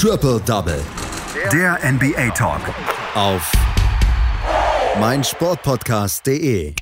[0.00, 0.80] Triple Double.
[1.52, 2.60] Der NBA Talk.
[3.16, 3.50] Auf
[5.00, 6.72] meinsportpodcast.de.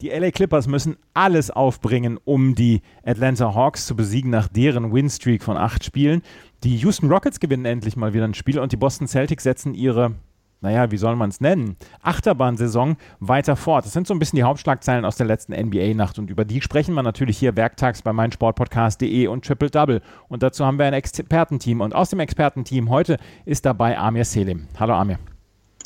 [0.00, 5.42] Die LA Clippers müssen alles aufbringen, um die Atlanta Hawks zu besiegen nach deren Winstreak
[5.42, 6.22] von acht Spielen.
[6.62, 10.14] Die Houston Rockets gewinnen endlich mal wieder ein Spiel und die Boston Celtics setzen ihre
[10.60, 13.84] naja, wie soll man es nennen, Achterbahnsaison weiter fort.
[13.84, 16.94] Das sind so ein bisschen die Hauptschlagzeilen aus der letzten NBA-Nacht und über die sprechen
[16.94, 20.02] wir natürlich hier werktags bei meinsportpodcast.de und Triple Double.
[20.28, 24.66] Und dazu haben wir ein Expertenteam und aus dem Expertenteam heute ist dabei Amir Selim.
[24.78, 25.18] Hallo Amir.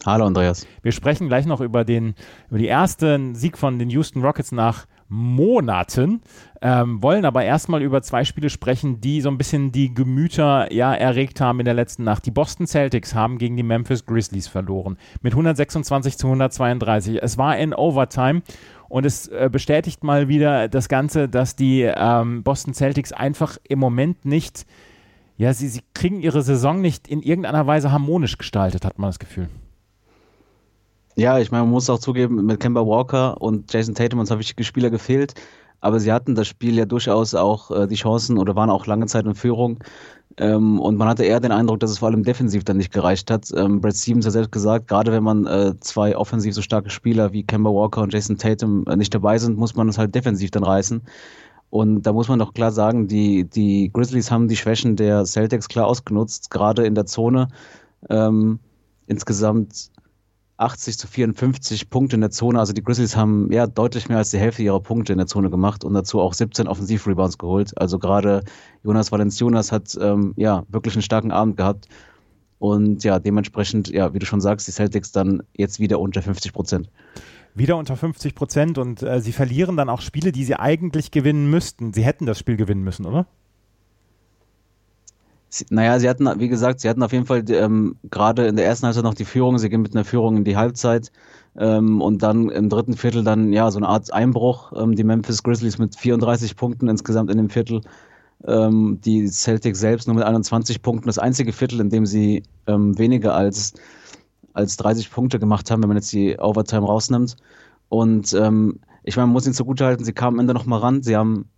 [0.05, 0.67] Hallo Andreas.
[0.83, 2.15] Wir sprechen gleich noch über den
[2.49, 6.23] über die ersten Sieg von den Houston Rockets nach Monaten,
[6.63, 10.95] ähm, wollen aber erstmal über zwei Spiele sprechen, die so ein bisschen die Gemüter ja
[10.95, 12.25] erregt haben in der letzten Nacht.
[12.25, 17.23] Die Boston Celtics haben gegen die Memphis Grizzlies verloren mit 126 zu 132.
[17.23, 18.41] Es war in Overtime
[18.89, 23.81] und es äh, bestätigt mal wieder das Ganze, dass die ähm, Boston Celtics einfach im
[23.81, 24.65] Moment nicht,
[25.37, 29.19] ja, sie, sie kriegen ihre Saison nicht in irgendeiner Weise harmonisch gestaltet, hat man das
[29.19, 29.51] Gefühl.
[31.17, 34.39] Ja, ich meine, man muss auch zugeben, mit Kemba Walker und Jason Tatum uns haben
[34.39, 35.35] wichtige Spieler gefehlt,
[35.81, 39.07] aber sie hatten das Spiel ja durchaus auch äh, die Chancen oder waren auch lange
[39.07, 39.79] Zeit in Führung.
[40.39, 43.31] Ähm, und man hatte eher den Eindruck, dass es vor allem defensiv dann nicht gereicht
[43.31, 43.51] hat.
[43.55, 47.33] Ähm, Brad Stevens hat selbst gesagt, gerade wenn man äh, zwei offensiv so starke Spieler
[47.35, 50.51] wie Kemba Walker und Jason Tatum äh, nicht dabei sind, muss man es halt defensiv
[50.51, 51.03] dann reißen.
[51.69, 55.69] Und da muss man doch klar sagen, die, die Grizzlies haben die Schwächen der Celtics
[55.69, 57.49] klar ausgenutzt, gerade in der Zone.
[58.09, 58.59] Ähm,
[59.07, 59.91] insgesamt
[60.63, 62.59] 80 zu 54 Punkte in der Zone.
[62.59, 65.51] Also die Grizzlies haben ja deutlich mehr als die Hälfte ihrer Punkte in der Zone
[65.51, 67.73] gemacht und dazu auch 17 Offensivrebounds geholt.
[67.81, 68.45] Also gerade
[68.83, 71.89] Jonas Valenciunas hat ähm, ja wirklich einen starken Abend gehabt.
[72.59, 76.53] Und ja, dementsprechend, ja, wie du schon sagst, die Celtics dann jetzt wieder unter 50
[76.53, 76.91] Prozent.
[77.55, 81.51] Wieder unter 50 Prozent und äh, sie verlieren dann auch Spiele, die sie eigentlich gewinnen
[81.51, 81.93] müssten.
[81.93, 83.27] Sie hätten das Spiel gewinnen müssen, oder?
[85.71, 88.87] Naja, sie hatten, wie gesagt, sie hatten auf jeden Fall ähm, gerade in der ersten
[88.87, 89.59] Halbzeit noch die Führung.
[89.59, 91.13] Sie gehen mit einer Führung in die Halbzeit
[91.57, 94.73] ähm, und dann im dritten Viertel dann ja so eine Art Einbruch.
[94.75, 97.83] Ähm, die Memphis Grizzlies mit 34 Punkten insgesamt in dem Viertel.
[98.47, 101.09] Ähm, die Celtics selbst nur mit 21 Punkten.
[101.09, 103.75] Das einzige Viertel, in dem sie ähm, weniger als,
[104.55, 107.37] als 30 Punkte gemacht haben, wenn man jetzt die Overtime rausnimmt.
[107.91, 111.03] Und ähm, ich meine, man muss ihnen zugutehalten, sie kamen am Ende nochmal ran.
[111.03, 111.51] Sie haben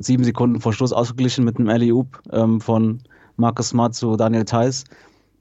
[0.00, 1.92] sieben Sekunden vor Schluss ausgeglichen mit einem alley
[2.32, 3.00] ähm, von
[3.36, 4.84] Marcus Smart zu Daniel Theiss.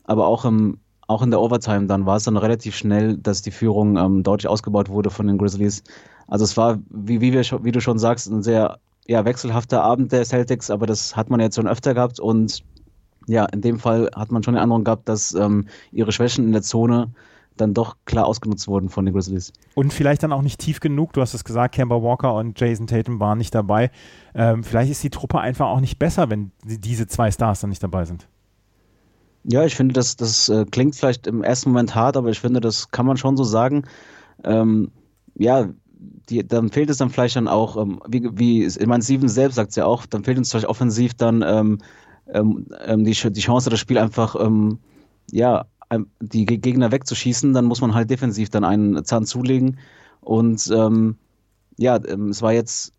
[0.03, 0.77] Aber auch, im,
[1.07, 4.47] auch in der Overtime dann war es dann relativ schnell, dass die Führung ähm, deutlich
[4.47, 5.83] ausgebaut wurde von den Grizzlies.
[6.27, 10.11] Also es war, wie, wie, wir, wie du schon sagst, ein sehr ja, wechselhafter Abend
[10.11, 12.63] der Celtics, aber das hat man jetzt schon öfter gehabt und
[13.27, 16.51] ja, in dem Fall hat man schon den Eindruck gehabt, dass ähm, ihre Schwächen in
[16.51, 17.11] der Zone
[17.59, 19.53] dann doch klar ausgenutzt wurden von den Grizzlies.
[19.75, 21.13] Und vielleicht dann auch nicht tief genug.
[21.13, 23.91] Du hast es gesagt, Kemba Walker und Jason Tatum waren nicht dabei.
[24.33, 27.83] Ähm, vielleicht ist die Truppe einfach auch nicht besser, wenn diese zwei Stars dann nicht
[27.83, 28.27] dabei sind.
[29.43, 32.59] Ja, ich finde, das, das äh, klingt vielleicht im ersten Moment hart, aber ich finde,
[32.59, 33.83] das kann man schon so sagen.
[34.43, 34.91] Ähm,
[35.35, 35.69] ja,
[36.29, 39.55] die, dann fehlt es dann vielleicht dann auch, ähm, wie, wie ich meine, Steven selbst
[39.55, 41.79] sagt es ja auch, dann fehlt uns vielleicht offensiv dann ähm,
[42.33, 44.35] ähm, ähm die, die Chance, das Spiel einfach
[45.31, 45.65] ja,
[46.21, 49.79] die Gegner wegzuschießen, dann muss man halt defensiv dann einen Zahn zulegen.
[50.21, 51.17] Und ähm,
[51.77, 52.93] ja, ähm, es war jetzt,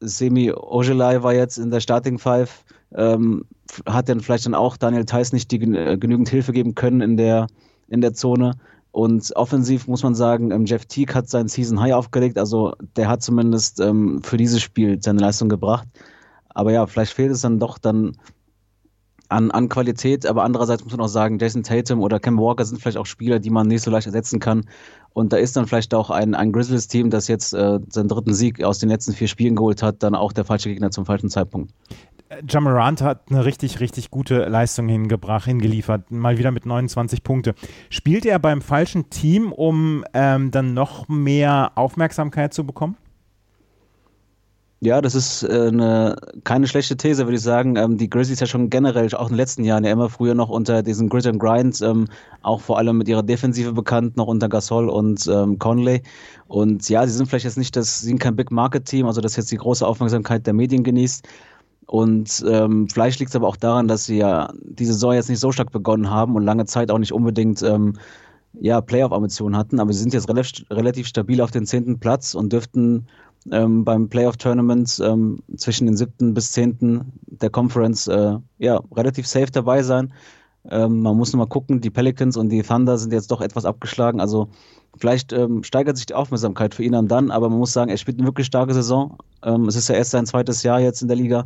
[0.00, 3.44] Semi Ojelai war jetzt in der Starting Five, ähm,
[3.86, 7.16] hat dann vielleicht dann auch Daniel Theiss nicht die, äh, genügend Hilfe geben können in
[7.16, 7.46] der,
[7.88, 8.52] in der Zone.
[8.90, 13.08] Und offensiv muss man sagen, ähm, Jeff Teague hat sein Season High aufgelegt, also der
[13.08, 15.86] hat zumindest ähm, für dieses Spiel seine Leistung gebracht.
[16.48, 18.16] Aber ja, vielleicht fehlt es dann doch dann
[19.28, 22.80] an, an Qualität, aber andererseits muss man auch sagen, Jason Tatum oder Cam Walker sind
[22.80, 24.64] vielleicht auch Spieler, die man nicht so leicht ersetzen kann.
[25.12, 28.62] Und da ist dann vielleicht auch ein, ein Grizzlies-Team, das jetzt äh, seinen dritten Sieg
[28.62, 31.72] aus den letzten vier Spielen geholt hat, dann auch der falsche Gegner zum falschen Zeitpunkt.
[32.46, 37.54] Jamarant hat eine richtig, richtig gute Leistung hingebracht, hingeliefert, mal wieder mit 29 Punkte.
[37.88, 42.96] Spielt er beim falschen Team, um ähm, dann noch mehr Aufmerksamkeit zu bekommen?
[44.80, 47.74] Ja, das ist äh, eine, keine schlechte These, würde ich sagen.
[47.76, 50.50] Ähm, die Grizzlies ja schon generell, auch in den letzten Jahren, ja immer früher noch
[50.50, 52.06] unter diesen Grit and Grind, ähm,
[52.42, 56.02] auch vor allem mit ihrer Defensive bekannt, noch unter Gasol und ähm, Conley.
[56.46, 59.20] Und ja, sie sind vielleicht jetzt nicht das, sie sind kein Big Market Team, also
[59.20, 61.26] das jetzt die große Aufmerksamkeit der Medien genießt.
[61.86, 65.40] Und ähm, vielleicht liegt es aber auch daran, dass sie ja diese Saison jetzt nicht
[65.40, 67.94] so stark begonnen haben und lange Zeit auch nicht unbedingt ähm,
[68.60, 73.06] ja, Playoff-Ambitionen hatten, aber sie sind jetzt relativ stabil auf den zehnten Platz und dürften
[73.50, 79.50] ähm, beim Playoff-Tournament ähm, zwischen den siebten bis zehnten der Conference äh, ja, relativ safe
[79.50, 80.12] dabei sein.
[80.70, 83.64] Ähm, man muss nur mal gucken, die Pelicans und die Thunder sind jetzt doch etwas
[83.64, 84.20] abgeschlagen.
[84.20, 84.48] Also
[84.96, 87.96] vielleicht ähm, steigert sich die Aufmerksamkeit für ihn dann, dann, aber man muss sagen, er
[87.96, 89.16] spielt eine wirklich starke Saison.
[89.42, 91.44] Ähm, es ist ja erst sein zweites Jahr jetzt in der Liga.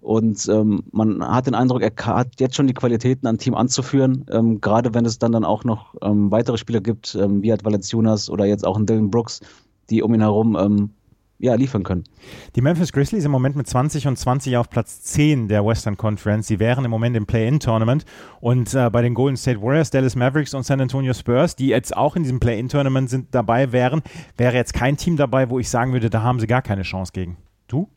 [0.00, 4.26] Und ähm, man hat den Eindruck, er hat jetzt schon die Qualitäten, ein Team anzuführen,
[4.60, 8.66] gerade wenn es dann, dann auch noch weitere Spieler gibt, wie halt Valenciunas oder jetzt
[8.66, 9.40] auch ein Dylan Brooks,
[9.88, 10.90] die um ihn herum
[11.44, 12.04] ja, liefern können.
[12.56, 16.46] Die Memphis Grizzlies im Moment mit 20 und 20 auf Platz 10 der Western Conference.
[16.46, 18.06] Sie wären im Moment im Play-In-Tournament
[18.40, 21.94] und äh, bei den Golden State Warriors, Dallas Mavericks und San Antonio Spurs, die jetzt
[21.94, 24.02] auch in diesem Play-In-Tournament sind dabei wären,
[24.38, 27.12] wäre jetzt kein Team dabei, wo ich sagen würde, da haben sie gar keine Chance
[27.12, 27.36] gegen.
[27.68, 27.88] Du?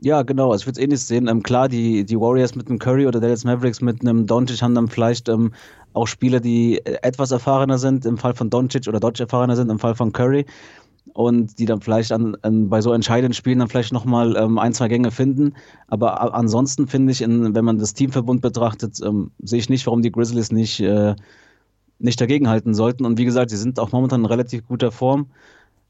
[0.00, 0.50] Ja, genau.
[0.50, 1.28] Also ich würde es eh nicht sehen.
[1.28, 4.74] Ähm, klar, die, die Warriors mit einem Curry oder Dallas Mavericks mit einem Doncic haben
[4.74, 5.52] dann vielleicht ähm,
[5.92, 9.78] auch Spieler, die etwas erfahrener sind im Fall von Doncic oder Doncic erfahrener sind im
[9.78, 10.46] Fall von Curry
[11.12, 14.72] und die dann vielleicht an, an, bei so entscheidenden Spielen dann vielleicht nochmal ähm, ein,
[14.72, 15.54] zwei Gänge finden.
[15.88, 20.02] Aber ansonsten finde ich, in, wenn man das Teamverbund betrachtet, ähm, sehe ich nicht, warum
[20.02, 21.14] die Grizzlies nicht, äh,
[21.98, 23.04] nicht dagegenhalten sollten.
[23.04, 25.26] Und wie gesagt, sie sind auch momentan in relativ guter Form.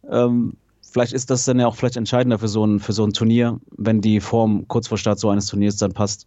[0.08, 3.12] Ähm, vielleicht ist das dann ja auch vielleicht entscheidender für so ein, für so ein
[3.12, 6.26] Turnier, wenn die Form kurz vor Start so eines Turniers dann passt.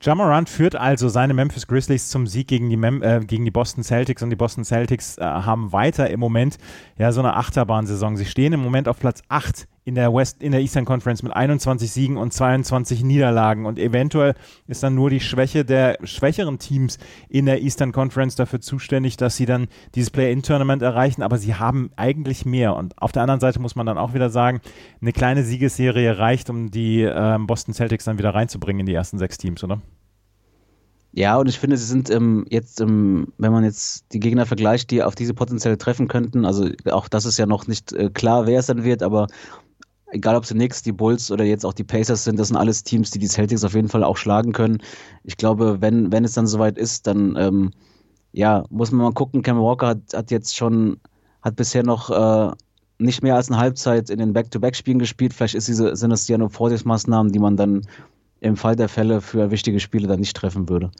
[0.00, 3.82] Jamorant führt also seine Memphis Grizzlies zum Sieg gegen die, Mem äh, gegen die Boston
[3.82, 6.58] Celtics und die Boston Celtics äh, haben weiter im Moment
[6.96, 8.16] ja so eine Achterbahnsaison.
[8.16, 11.32] Sie stehen im Moment auf Platz 8 in der West in der Eastern Conference mit
[11.32, 13.64] 21 Siegen und 22 Niederlagen.
[13.64, 14.34] Und eventuell
[14.66, 16.98] ist dann nur die Schwäche der schwächeren Teams
[17.30, 21.90] in der Eastern Conference dafür zuständig, dass sie dann dieses Play-in-Tournament erreichen, aber sie haben
[21.96, 22.76] eigentlich mehr.
[22.76, 24.60] Und auf der anderen Seite muss man dann auch wieder sagen,
[25.00, 29.16] eine kleine Siegesserie reicht, um die äh, Boston Celtics dann wieder reinzubringen in die ersten
[29.16, 29.80] sechs Teams, oder?
[31.12, 34.90] Ja, und ich finde, sie sind ähm, jetzt, ähm, wenn man jetzt die Gegner vergleicht,
[34.90, 38.46] die auf diese potenziell treffen könnten, also auch das ist ja noch nicht äh, klar,
[38.46, 39.26] wer es dann wird, aber
[40.10, 42.82] egal ob sie Knicks, die Bulls oder jetzt auch die Pacers sind, das sind alles
[42.82, 44.78] Teams, die die Celtics auf jeden Fall auch schlagen können.
[45.24, 47.70] Ich glaube, wenn, wenn es dann soweit ist, dann ähm,
[48.32, 49.42] ja, muss man mal gucken.
[49.42, 50.98] Cameron Walker hat, hat jetzt schon,
[51.42, 52.52] hat bisher noch äh,
[52.98, 55.32] nicht mehr als eine Halbzeit in den Back-to-Back-Spielen gespielt.
[55.32, 57.82] Vielleicht ist diese, sind das ja nur Vorsichtsmaßnahmen, die man dann
[58.40, 60.90] im Fall der Fälle für wichtige Spiele dann nicht treffen würde.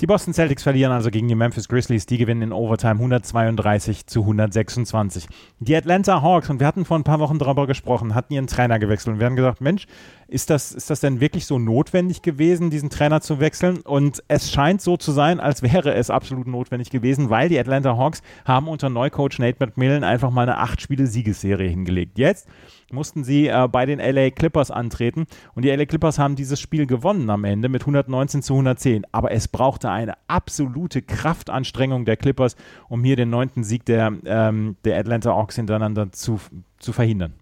[0.00, 2.06] Die Boston Celtics verlieren also gegen die Memphis Grizzlies.
[2.06, 5.26] Die gewinnen in Overtime 132 zu 126.
[5.58, 8.78] Die Atlanta Hawks, und wir hatten vor ein paar Wochen darüber gesprochen, hatten ihren Trainer
[8.78, 9.86] gewechselt und wir haben gesagt, Mensch,
[10.28, 13.78] ist das, ist das denn wirklich so notwendig gewesen, diesen Trainer zu wechseln?
[13.78, 17.96] Und es scheint so zu sein, als wäre es absolut notwendig gewesen, weil die Atlanta
[17.96, 22.18] Hawks haben unter Neucoach Nate McMillan einfach mal eine acht Spiele Siegesserie hingelegt.
[22.18, 22.46] Jetzt
[22.92, 26.86] mussten sie äh, bei den LA Clippers antreten und die LA Clippers haben dieses Spiel
[26.86, 29.06] gewonnen am Ende mit 119 zu 110.
[29.12, 32.56] Aber es brauchte eine absolute Kraftanstrengung der Clippers,
[32.88, 36.40] um hier den neunten Sieg der, ähm, der Atlanta Hawks hintereinander zu,
[36.78, 37.34] zu verhindern.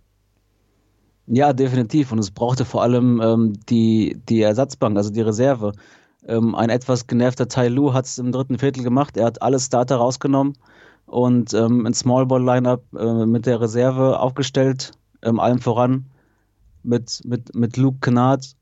[1.26, 2.12] Ja, definitiv.
[2.12, 5.72] Und es brauchte vor allem ähm, die, die Ersatzbank, also die Reserve.
[6.26, 9.16] Ähm, ein etwas genervter Tai Lu hat es im dritten Viertel gemacht.
[9.16, 10.54] Er hat alle Starter rausgenommen
[11.06, 14.92] und ähm, ein Small Ball Lineup äh, mit der Reserve aufgestellt
[15.22, 16.06] ähm, allem voran
[16.82, 18.54] mit, mit, mit Luke Kennard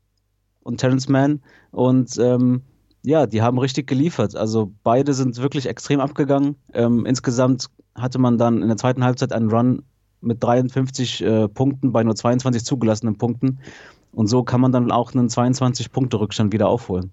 [0.63, 1.41] und Terrence Mann.
[1.71, 2.63] Und ähm,
[3.05, 4.35] ja, die haben richtig geliefert.
[4.35, 6.55] Also beide sind wirklich extrem abgegangen.
[6.73, 9.83] Ähm, insgesamt hatte man dann in der zweiten Halbzeit einen Run
[10.21, 13.59] mit 53 äh, Punkten bei nur 22 zugelassenen Punkten.
[14.11, 17.11] Und so kann man dann auch einen 22-Punkte-Rückstand wieder aufholen.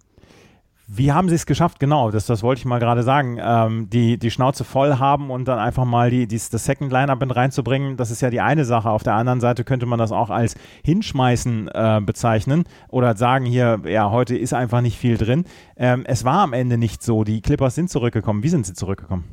[0.89, 1.79] Wie haben sie es geschafft?
[1.79, 3.39] Genau, das, das wollte ich mal gerade sagen.
[3.41, 7.21] Ähm, die, die Schnauze voll haben und dann einfach mal die, die, das Second Lineup
[7.21, 8.91] mit reinzubringen, das ist ja die eine Sache.
[8.91, 13.81] Auf der anderen Seite könnte man das auch als Hinschmeißen äh, bezeichnen oder sagen hier,
[13.87, 15.45] ja, heute ist einfach nicht viel drin.
[15.77, 17.25] Ähm, es war am Ende nicht so.
[17.25, 18.43] Die Clippers sind zurückgekommen.
[18.43, 19.25] Wie sind sie zurückgekommen?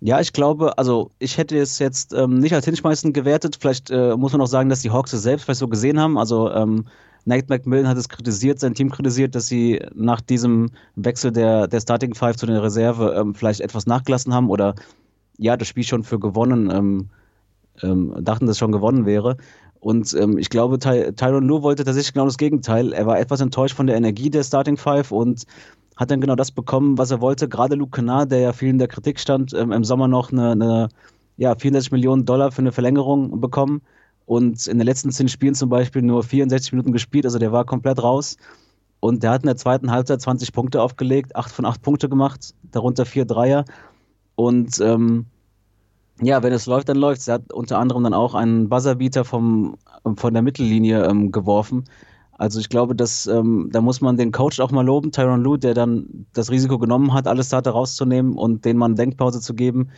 [0.00, 3.56] Ja, ich glaube, also ich hätte es jetzt ähm, nicht als Hinschmeißen gewertet.
[3.60, 6.18] Vielleicht äh, muss man auch sagen, dass die Hawks es selbst vielleicht so gesehen haben.
[6.18, 6.84] Also ähm,
[7.28, 11.80] Nate McMillan hat es kritisiert, sein Team kritisiert, dass sie nach diesem Wechsel der, der
[11.80, 14.74] Starting Five zu der Reserve ähm, vielleicht etwas nachgelassen haben oder
[15.36, 17.10] ja, das Spiel schon für gewonnen, ähm,
[17.82, 19.36] ähm, dachten, dass es schon gewonnen wäre.
[19.78, 22.94] Und ähm, ich glaube, Ty Tyron Lue wollte tatsächlich genau das Gegenteil.
[22.94, 25.44] Er war etwas enttäuscht von der Energie der Starting Five und
[25.96, 27.46] hat dann genau das bekommen, was er wollte.
[27.46, 30.52] Gerade Luke Kennard, der ja viel in der Kritik stand, ähm, im Sommer noch eine,
[30.52, 30.88] eine
[31.36, 33.82] ja, 64 Millionen Dollar für eine Verlängerung bekommen
[34.28, 37.64] und in den letzten zehn Spielen zum Beispiel nur 64 Minuten gespielt, also der war
[37.64, 38.36] komplett raus.
[39.00, 42.54] Und der hat in der zweiten Halbzeit 20 Punkte aufgelegt, 8 von 8 Punkte gemacht,
[42.70, 43.64] darunter 4 Dreier.
[44.34, 45.24] Und ähm,
[46.20, 47.28] ja, wenn es läuft, dann läuft es.
[47.28, 49.76] Er hat unter anderem dann auch einen Buzzerbeater vom,
[50.16, 51.84] von der Mittellinie ähm, geworfen.
[52.32, 55.58] Also ich glaube, dass ähm, da muss man den Coach auch mal loben, Tyron Lue,
[55.58, 59.88] der dann das Risiko genommen hat, alles Starter rauszunehmen und den man Denkpause zu geben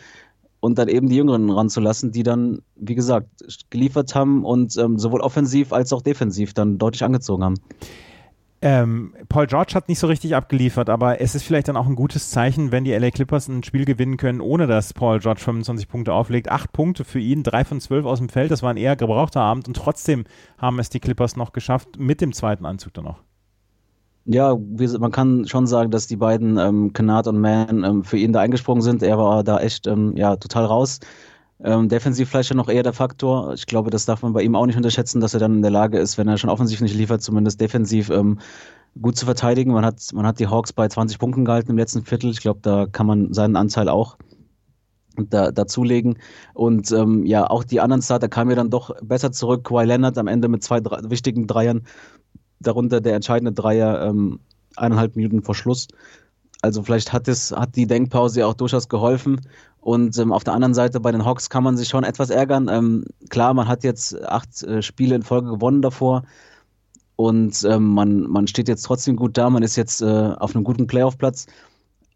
[0.61, 3.29] und dann eben die Jüngeren ranzulassen, die dann, wie gesagt,
[3.71, 7.55] geliefert haben und ähm, sowohl offensiv als auch defensiv dann deutlich angezogen haben.
[8.63, 11.95] Ähm, Paul George hat nicht so richtig abgeliefert, aber es ist vielleicht dann auch ein
[11.95, 15.89] gutes Zeichen, wenn die LA Clippers ein Spiel gewinnen können, ohne dass Paul George 25
[15.89, 16.51] Punkte auflegt.
[16.51, 19.41] Acht Punkte für ihn, drei von zwölf aus dem Feld, das war ein eher gebrauchter
[19.41, 20.25] Abend und trotzdem
[20.59, 23.23] haben es die Clippers noch geschafft, mit dem zweiten Anzug dann noch.
[24.27, 24.57] Ja,
[24.99, 28.83] man kann schon sagen, dass die beiden, ähm, und Mann, ähm, für ihn da eingesprungen
[28.83, 29.03] sind.
[29.03, 31.01] Er war da echt ähm, ja, total raus.
[31.63, 33.53] Ähm, defensiv vielleicht noch eher der Faktor.
[33.55, 35.71] Ich glaube, das darf man bei ihm auch nicht unterschätzen, dass er dann in der
[35.71, 38.39] Lage ist, wenn er schon offensiv nicht liefert, zumindest defensiv ähm,
[39.01, 39.73] gut zu verteidigen.
[39.73, 42.31] Man hat, man hat die Hawks bei 20 Punkten gehalten im letzten Viertel.
[42.31, 44.17] Ich glaube, da kann man seinen Anteil auch
[45.17, 46.19] da, dazulegen.
[46.55, 49.65] Und ähm, ja, auch die anderen Starter kamen ja dann doch besser zurück.
[49.65, 51.83] Kawhi Leonard am Ende mit zwei drei, wichtigen Dreiern,
[52.61, 54.41] darunter der entscheidende Dreier ähm,
[54.77, 55.89] eineinhalb Minuten vor Schluss.
[56.63, 59.41] Also vielleicht hat es, hat die Denkpause ja auch durchaus geholfen.
[59.81, 62.69] Und ähm, auf der anderen Seite bei den Hawks kann man sich schon etwas ärgern.
[62.69, 66.25] Ähm, klar, man hat jetzt acht äh, Spiele in Folge gewonnen davor.
[67.17, 69.49] Und ähm, man, man steht jetzt trotzdem gut da.
[69.49, 70.05] Man ist jetzt äh,
[70.39, 71.47] auf einem guten Playoff-Platz.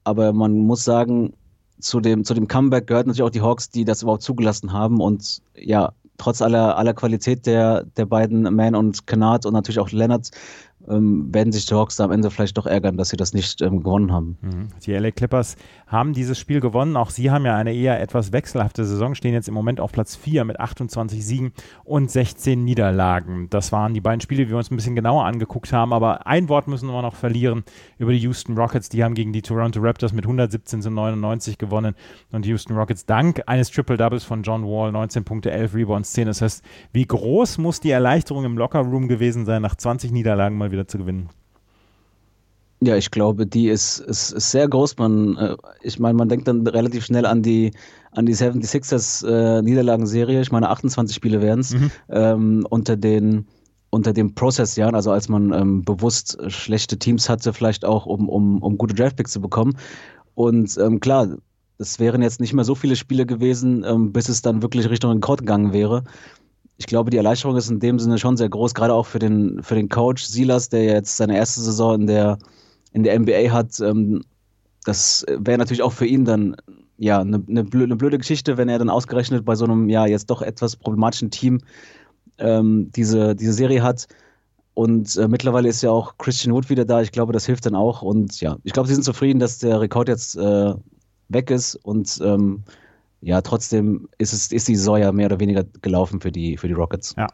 [0.05, 1.33] Aber man muss sagen,
[1.81, 5.01] zu dem, zu dem Comeback gehört natürlich auch die Hawks, die das überhaupt zugelassen haben.
[5.01, 9.91] Und ja, trotz aller, aller Qualität der, der beiden Man und Kanat und natürlich auch
[9.91, 10.31] Leonard
[10.89, 13.83] ähm, werden sich die Hawks am Ende vielleicht doch ärgern, dass sie das nicht ähm,
[13.83, 14.39] gewonnen haben.
[14.41, 14.69] Mhm.
[14.85, 16.97] Die LA Clippers haben dieses Spiel gewonnen.
[16.97, 20.17] Auch sie haben ja eine eher etwas wechselhafte Saison, stehen jetzt im Moment auf Platz
[20.17, 21.53] 4 mit 28 Siegen
[21.85, 23.49] und 16 Niederlagen.
[23.51, 25.93] Das waren die beiden Spiele, die wir uns ein bisschen genauer angeguckt haben.
[25.93, 27.65] Aber ein Wort müssen wir noch verlieren
[27.99, 28.89] über die Houston Rockets.
[28.89, 31.95] Die haben gegen die Toronto Raptors mit 117 zu 99 gewonnen.
[32.33, 36.29] Und die Houston Rockets dank eines Triple-Doubles von John Wall, 19 Punkte, 11 Rebounds, 10
[36.29, 36.63] Assists.
[36.93, 40.99] Wie groß muss die Erleichterung im Locker-Room gewesen sein, nach 20 Niederlagen mal wieder zu
[40.99, 41.29] gewinnen?
[42.83, 44.99] Ja, ich glaube, die ist, ist, ist sehr groß.
[44.99, 47.73] Man, äh, ich meine, man denkt dann relativ schnell an die,
[48.13, 50.41] an die 76ers äh, Niederlagenserie.
[50.41, 51.91] Ich meine, 28 Spiele wären es mhm.
[52.11, 53.47] ähm, unter den
[53.91, 58.61] unter den Process-Jahren, also als man ähm, bewusst schlechte Teams hatte, vielleicht auch um, um,
[58.61, 59.77] um gute Draftpicks zu bekommen.
[60.35, 61.29] Und ähm, klar,
[61.79, 65.13] es wären jetzt nicht mehr so viele Spiele gewesen, ähm, bis es dann wirklich Richtung
[65.13, 66.03] Rekord gegangen wäre
[66.77, 69.63] ich glaube, die Erleichterung ist in dem Sinne schon sehr groß, gerade auch für den,
[69.63, 72.39] für den Coach Silas, der jetzt seine erste Saison in der,
[72.93, 73.79] in der NBA hat.
[73.81, 74.25] Ähm,
[74.85, 76.57] das wäre natürlich auch für ihn dann
[76.99, 80.43] ja eine, eine, blöde, Geschichte, wenn er dann ausgerechnet bei so einem ja jetzt doch
[80.43, 81.61] etwas problematischen Team
[82.39, 84.07] ähm, diese, diese Serie hat.
[84.75, 87.01] Und äh, mittlerweile ist ja auch Christian Wood wieder da.
[87.01, 88.03] Ich glaube, das hilft dann auch.
[88.03, 90.75] Und ja, ich glaube, sie sind zufrieden, dass der Rekord jetzt äh,
[91.29, 92.65] weg ist und ähm,
[93.25, 96.75] ja, trotzdem ist, es, ist die ja mehr oder weniger gelaufen für die, für die
[96.75, 97.15] Rockets.
[97.17, 97.27] Ja.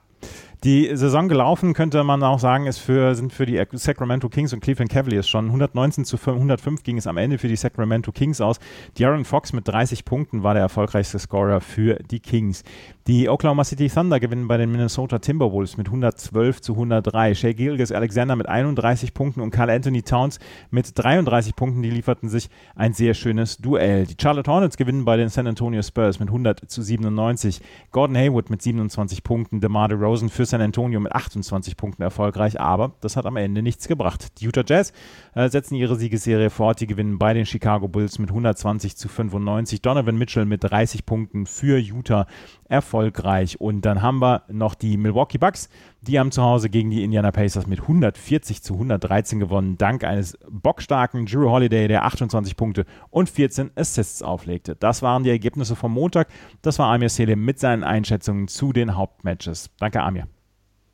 [0.62, 4.61] Die Saison gelaufen, könnte man auch sagen, ist für, sind für die Sacramento Kings und
[4.61, 5.47] Cleveland Cavaliers schon.
[5.47, 8.59] 119 zu 105 ging es am Ende für die Sacramento Kings aus.
[8.99, 12.62] De'Aaron Fox mit 30 Punkten war der erfolgreichste Scorer für die Kings.
[13.07, 17.35] Die Oklahoma City Thunder gewinnen bei den Minnesota Timberwolves mit 112 zu 103.
[17.35, 20.38] Shea Gilgis Alexander mit 31 Punkten und Carl Anthony Towns
[20.71, 21.81] mit 33 Punkten.
[21.81, 24.07] Die lieferten sich ein sehr schönes Duell.
[24.07, 27.62] Die Charlotte Hornets gewinnen bei den San Antonio Spurs mit 100 zu 97.
[27.93, 29.62] Gordon Haywood mit 27 Punkten.
[29.62, 33.88] DeMar DeRozan für San Antonio mit 28 Punkten erfolgreich, aber das hat am Ende nichts
[33.88, 34.40] gebracht.
[34.40, 34.92] Die Utah Jazz
[35.35, 36.80] äh, setzen ihre Siegesserie fort.
[36.80, 39.80] Die gewinnen bei den Chicago Bulls mit 120 zu 95.
[39.80, 42.26] Donovan Mitchell mit 30 Punkten für Utah
[42.69, 43.61] erfolgreich.
[43.61, 45.69] Und dann haben wir noch die Milwaukee Bucks.
[46.02, 50.38] Die haben zu Hause gegen die Indiana Pacers mit 140 zu 113 gewonnen, dank eines
[50.49, 54.76] bockstarken Drew Holiday, der 28 Punkte und 14 Assists auflegte.
[54.76, 56.28] Das waren die Ergebnisse vom Montag.
[56.62, 59.71] Das war Amir Selim mit seinen Einschätzungen zu den Hauptmatches.
[59.78, 60.26] Danke, Amir.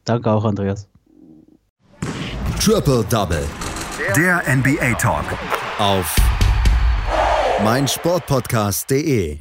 [0.06, 0.88] Danke auch, Andreas.
[2.60, 3.44] Triple Double.
[4.16, 5.24] Der NBA Talk.
[5.78, 6.16] Auf
[7.62, 9.38] meinsportpodcast.de.